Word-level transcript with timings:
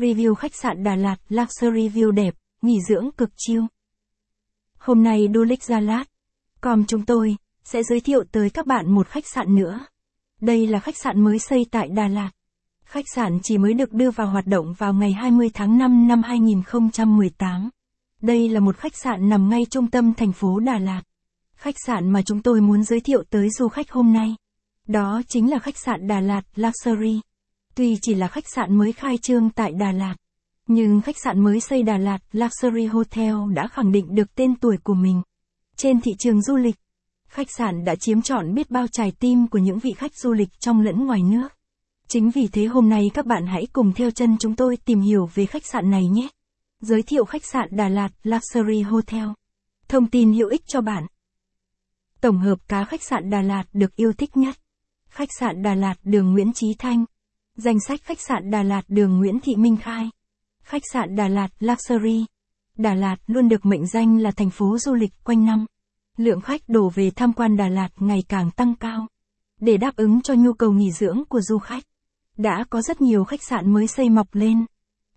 Review 0.00 0.34
khách 0.34 0.54
sạn 0.54 0.82
Đà 0.82 0.96
Lạt 0.96 1.16
Luxury 1.28 1.88
View 1.88 2.10
đẹp, 2.10 2.34
nghỉ 2.62 2.80
dưỡng 2.88 3.10
cực 3.16 3.30
chiêu. 3.36 3.66
Hôm 4.78 5.02
nay 5.02 5.28
Du 5.34 5.42
Lịch 5.42 5.62
Gia 5.62 5.80
Lát, 5.80 6.04
com 6.60 6.84
chúng 6.84 7.04
tôi, 7.04 7.36
sẽ 7.64 7.82
giới 7.82 8.00
thiệu 8.00 8.24
tới 8.32 8.50
các 8.50 8.66
bạn 8.66 8.94
một 8.94 9.08
khách 9.08 9.26
sạn 9.26 9.54
nữa. 9.54 9.78
Đây 10.40 10.66
là 10.66 10.80
khách 10.80 10.96
sạn 10.96 11.20
mới 11.20 11.38
xây 11.38 11.66
tại 11.70 11.88
Đà 11.88 12.08
Lạt. 12.08 12.30
Khách 12.84 13.04
sạn 13.14 13.38
chỉ 13.42 13.58
mới 13.58 13.74
được 13.74 13.92
đưa 13.92 14.10
vào 14.10 14.26
hoạt 14.26 14.46
động 14.46 14.74
vào 14.78 14.94
ngày 14.94 15.12
20 15.12 15.50
tháng 15.54 15.78
5 15.78 16.08
năm 16.08 16.22
2018. 16.22 17.70
Đây 18.22 18.48
là 18.48 18.60
một 18.60 18.76
khách 18.76 18.96
sạn 18.96 19.28
nằm 19.28 19.48
ngay 19.48 19.66
trung 19.70 19.90
tâm 19.90 20.14
thành 20.14 20.32
phố 20.32 20.58
Đà 20.58 20.78
Lạt. 20.78 21.02
Khách 21.54 21.76
sạn 21.86 22.10
mà 22.10 22.22
chúng 22.22 22.42
tôi 22.42 22.60
muốn 22.60 22.82
giới 22.82 23.00
thiệu 23.00 23.22
tới 23.30 23.48
du 23.50 23.68
khách 23.68 23.90
hôm 23.90 24.12
nay. 24.12 24.36
Đó 24.86 25.22
chính 25.28 25.50
là 25.50 25.58
khách 25.58 25.78
sạn 25.78 26.06
Đà 26.06 26.20
Lạt 26.20 26.42
Luxury. 26.54 27.20
Tuy 27.74 27.98
chỉ 28.02 28.14
là 28.14 28.28
khách 28.28 28.48
sạn 28.54 28.78
mới 28.78 28.92
khai 28.92 29.18
trương 29.18 29.50
tại 29.50 29.72
Đà 29.72 29.92
Lạt, 29.92 30.14
nhưng 30.66 31.00
khách 31.00 31.18
sạn 31.18 31.40
mới 31.40 31.60
xây 31.60 31.82
Đà 31.82 31.98
Lạt 31.98 32.18
Luxury 32.32 32.86
Hotel 32.86 33.34
đã 33.54 33.68
khẳng 33.68 33.92
định 33.92 34.14
được 34.14 34.34
tên 34.34 34.56
tuổi 34.56 34.76
của 34.82 34.94
mình. 34.94 35.22
Trên 35.76 36.00
thị 36.00 36.12
trường 36.18 36.42
du 36.42 36.56
lịch, 36.56 36.76
khách 37.28 37.50
sạn 37.50 37.84
đã 37.84 37.94
chiếm 37.94 38.22
trọn 38.22 38.54
biết 38.54 38.70
bao 38.70 38.86
trái 38.92 39.12
tim 39.20 39.46
của 39.46 39.58
những 39.58 39.78
vị 39.78 39.92
khách 39.96 40.16
du 40.16 40.32
lịch 40.32 40.48
trong 40.60 40.80
lẫn 40.80 41.06
ngoài 41.06 41.22
nước. 41.22 41.48
Chính 42.08 42.30
vì 42.30 42.48
thế 42.52 42.64
hôm 42.64 42.88
nay 42.88 43.10
các 43.14 43.26
bạn 43.26 43.46
hãy 43.46 43.66
cùng 43.72 43.92
theo 43.92 44.10
chân 44.10 44.36
chúng 44.40 44.56
tôi 44.56 44.76
tìm 44.76 45.00
hiểu 45.00 45.30
về 45.34 45.46
khách 45.46 45.66
sạn 45.66 45.90
này 45.90 46.08
nhé. 46.08 46.28
Giới 46.80 47.02
thiệu 47.02 47.24
khách 47.24 47.44
sạn 47.44 47.68
Đà 47.70 47.88
Lạt 47.88 48.08
Luxury 48.22 48.82
Hotel. 48.82 49.28
Thông 49.88 50.06
tin 50.06 50.32
hữu 50.32 50.48
ích 50.48 50.62
cho 50.66 50.80
bạn. 50.80 51.06
Tổng 52.20 52.38
hợp 52.38 52.68
cá 52.68 52.84
khách 52.84 53.02
sạn 53.02 53.30
Đà 53.30 53.42
Lạt 53.42 53.64
được 53.72 53.96
yêu 53.96 54.12
thích 54.12 54.36
nhất. 54.36 54.56
Khách 55.08 55.28
sạn 55.38 55.62
Đà 55.62 55.74
Lạt 55.74 55.94
đường 56.04 56.32
Nguyễn 56.32 56.52
Trí 56.52 56.74
Thanh. 56.78 57.04
Danh 57.62 57.80
sách 57.80 58.00
khách 58.02 58.20
sạn 58.20 58.50
Đà 58.50 58.62
Lạt 58.62 58.82
đường 58.88 59.18
Nguyễn 59.18 59.40
Thị 59.40 59.56
Minh 59.56 59.76
Khai. 59.76 60.10
Khách 60.62 60.82
sạn 60.92 61.16
Đà 61.16 61.28
Lạt 61.28 61.48
Luxury. 61.58 62.24
Đà 62.76 62.94
Lạt 62.94 63.16
luôn 63.26 63.48
được 63.48 63.66
mệnh 63.66 63.86
danh 63.86 64.18
là 64.18 64.30
thành 64.30 64.50
phố 64.50 64.78
du 64.78 64.94
lịch 64.94 65.10
quanh 65.24 65.44
năm. 65.44 65.66
Lượng 66.16 66.40
khách 66.40 66.60
đổ 66.68 66.88
về 66.94 67.10
tham 67.16 67.32
quan 67.32 67.56
Đà 67.56 67.68
Lạt 67.68 67.88
ngày 67.96 68.24
càng 68.28 68.50
tăng 68.50 68.74
cao. 68.74 69.06
Để 69.60 69.76
đáp 69.76 69.96
ứng 69.96 70.22
cho 70.22 70.34
nhu 70.34 70.52
cầu 70.52 70.72
nghỉ 70.72 70.90
dưỡng 70.92 71.24
của 71.28 71.40
du 71.40 71.58
khách, 71.58 71.84
đã 72.36 72.64
có 72.70 72.82
rất 72.82 73.00
nhiều 73.00 73.24
khách 73.24 73.42
sạn 73.42 73.72
mới 73.72 73.86
xây 73.86 74.08
mọc 74.08 74.34
lên. 74.34 74.64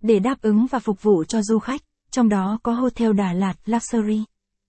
Để 0.00 0.18
đáp 0.18 0.42
ứng 0.42 0.66
và 0.66 0.78
phục 0.78 1.02
vụ 1.02 1.24
cho 1.24 1.42
du 1.42 1.58
khách, 1.58 1.80
trong 2.10 2.28
đó 2.28 2.58
có 2.62 2.72
Hotel 2.72 3.12
Đà 3.12 3.32
Lạt 3.32 3.54
Luxury. 3.64 4.24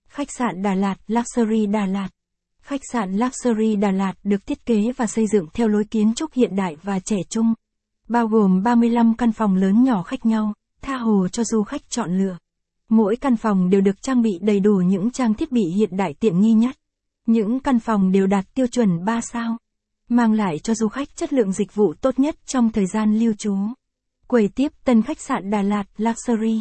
Khách 0.08 0.28
sạn 0.30 0.62
Đà 0.62 0.74
Lạt 0.74 0.96
Luxury 1.06 1.66
Đà 1.66 1.86
Lạt. 1.86 2.08
Khách 2.60 2.82
sạn 2.92 3.16
Luxury 3.16 3.76
Đà 3.76 3.90
Lạt 3.90 4.14
được 4.24 4.46
thiết 4.46 4.66
kế 4.66 4.92
và 4.96 5.06
xây 5.06 5.26
dựng 5.26 5.46
theo 5.54 5.68
lối 5.68 5.84
kiến 5.84 6.14
trúc 6.14 6.32
hiện 6.32 6.56
đại 6.56 6.76
và 6.82 7.00
trẻ 7.00 7.16
trung. 7.28 7.54
Bao 8.08 8.26
gồm 8.26 8.62
35 8.62 9.14
căn 9.14 9.32
phòng 9.32 9.54
lớn 9.54 9.84
nhỏ 9.84 10.02
khác 10.02 10.26
nhau, 10.26 10.52
tha 10.82 10.96
hồ 10.96 11.28
cho 11.28 11.44
du 11.44 11.62
khách 11.62 11.90
chọn 11.90 12.18
lựa. 12.18 12.36
Mỗi 12.88 13.16
căn 13.16 13.36
phòng 13.36 13.70
đều 13.70 13.80
được 13.80 14.02
trang 14.02 14.22
bị 14.22 14.38
đầy 14.42 14.60
đủ 14.60 14.76
những 14.76 15.10
trang 15.10 15.34
thiết 15.34 15.52
bị 15.52 15.62
hiện 15.64 15.96
đại 15.96 16.14
tiện 16.20 16.40
nghi 16.40 16.52
nhất. 16.52 16.76
Những 17.26 17.60
căn 17.60 17.78
phòng 17.80 18.12
đều 18.12 18.26
đạt 18.26 18.54
tiêu 18.54 18.66
chuẩn 18.66 19.04
3 19.04 19.20
sao, 19.20 19.56
mang 20.08 20.32
lại 20.32 20.58
cho 20.58 20.74
du 20.74 20.88
khách 20.88 21.16
chất 21.16 21.32
lượng 21.32 21.52
dịch 21.52 21.74
vụ 21.74 21.94
tốt 22.00 22.18
nhất 22.18 22.36
trong 22.46 22.72
thời 22.72 22.86
gian 22.86 23.18
lưu 23.18 23.32
trú. 23.38 23.56
Quầy 24.26 24.48
tiếp 24.48 24.72
tân 24.84 25.02
khách 25.02 25.20
sạn 25.20 25.50
Đà 25.50 25.62
Lạt 25.62 25.84
Luxury. 25.96 26.60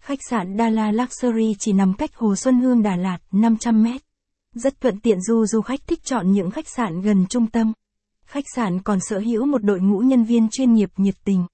Khách 0.00 0.18
sạn 0.30 0.56
Đà 0.56 0.68
Lạt 0.68 0.92
Luxury 0.92 1.54
chỉ 1.58 1.72
nằm 1.72 1.94
cách 1.94 2.16
Hồ 2.16 2.36
Xuân 2.36 2.60
Hương 2.60 2.82
Đà 2.82 2.96
Lạt 2.96 3.18
500 3.32 3.82
mét. 3.82 4.02
Rất 4.54 4.80
thuận 4.80 5.00
tiện 5.00 5.20
du 5.20 5.46
du 5.46 5.60
khách 5.60 5.86
thích 5.86 6.04
chọn 6.04 6.32
những 6.32 6.50
khách 6.50 6.68
sạn 6.68 7.00
gần 7.00 7.26
trung 7.28 7.46
tâm. 7.46 7.72
Khách 8.32 8.44
sạn 8.54 8.82
còn 8.82 8.98
sở 9.00 9.18
hữu 9.18 9.46
một 9.46 9.64
đội 9.64 9.80
ngũ 9.80 9.98
nhân 9.98 10.24
viên 10.24 10.48
chuyên 10.50 10.74
nghiệp 10.74 10.90
nhiệt 10.96 11.14
tình. 11.24 11.46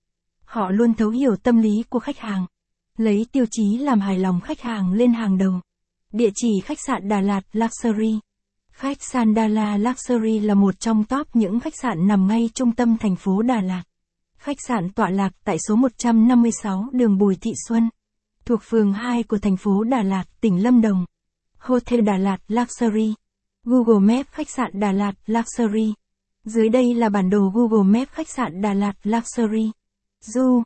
Họ 0.44 0.70
luôn 0.70 0.94
thấu 0.94 1.10
hiểu 1.10 1.36
tâm 1.36 1.58
lý 1.58 1.82
của 1.88 1.98
khách 1.98 2.18
hàng. 2.18 2.46
Lấy 2.96 3.26
tiêu 3.32 3.44
chí 3.50 3.78
làm 3.78 4.00
hài 4.00 4.18
lòng 4.18 4.40
khách 4.40 4.60
hàng 4.60 4.92
lên 4.92 5.12
hàng 5.12 5.38
đầu. 5.38 5.52
Địa 6.12 6.30
chỉ 6.34 6.48
khách 6.64 6.78
sạn 6.86 7.08
Đà 7.08 7.20
Lạt 7.20 7.40
Luxury. 7.52 8.18
Khách 8.70 9.02
sạn 9.02 9.34
Đà 9.34 9.48
Lạt 9.48 9.76
Luxury 9.76 10.40
là 10.40 10.54
một 10.54 10.80
trong 10.80 11.04
top 11.04 11.36
những 11.36 11.60
khách 11.60 11.72
sạn 11.82 12.08
nằm 12.08 12.26
ngay 12.26 12.50
trung 12.54 12.72
tâm 12.72 12.96
thành 12.98 13.16
phố 13.16 13.42
Đà 13.42 13.60
Lạt. 13.60 13.82
Khách 14.36 14.58
sạn 14.66 14.90
tọa 14.92 15.10
lạc 15.10 15.32
tại 15.44 15.56
số 15.68 15.76
156 15.76 16.84
đường 16.92 17.18
Bùi 17.18 17.36
Thị 17.40 17.50
Xuân, 17.68 17.88
thuộc 18.44 18.60
phường 18.70 18.92
2 18.92 19.22
của 19.22 19.38
thành 19.38 19.56
phố 19.56 19.84
Đà 19.84 20.02
Lạt, 20.02 20.24
tỉnh 20.40 20.62
Lâm 20.62 20.80
Đồng. 20.80 21.04
Hotel 21.58 22.00
Đà 22.00 22.16
Lạt 22.16 22.38
Luxury. 22.48 23.14
Google 23.64 24.14
Maps 24.14 24.30
khách 24.30 24.50
sạn 24.50 24.70
Đà 24.74 24.92
Lạt 24.92 25.12
Luxury. 25.26 25.94
Dưới 26.48 26.68
đây 26.68 26.94
là 26.94 27.08
bản 27.08 27.30
đồ 27.30 27.50
Google 27.54 27.98
Maps 27.98 28.10
khách 28.10 28.28
sạn 28.28 28.60
Đà 28.60 28.74
Lạt 28.74 28.92
Luxury. 29.02 29.70
Du, 30.24 30.62